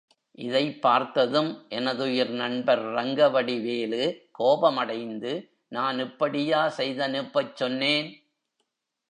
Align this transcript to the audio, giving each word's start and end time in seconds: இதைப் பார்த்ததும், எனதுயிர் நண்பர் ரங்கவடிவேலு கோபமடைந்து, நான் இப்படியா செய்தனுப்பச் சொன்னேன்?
இதைப் 0.37 0.81
பார்த்ததும், 0.81 1.65
எனதுயிர் 1.69 2.29
நண்பர் 2.33 2.85
ரங்கவடிவேலு 2.87 4.01
கோபமடைந்து, 4.31 5.33
நான் 5.67 5.99
இப்படியா 5.99 6.73
செய்தனுப்பச் 6.77 7.55
சொன்னேன்? 7.55 8.09